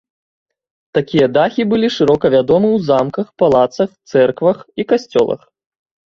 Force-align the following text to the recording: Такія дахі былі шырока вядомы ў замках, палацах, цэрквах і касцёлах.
Такія 0.97 1.25
дахі 1.37 1.65
былі 1.73 1.89
шырока 1.97 2.25
вядомы 2.35 2.67
ў 2.71 2.79
замках, 2.87 3.27
палацах, 3.41 3.89
цэрквах 4.13 4.57
і 4.81 4.87
касцёлах. 4.93 5.41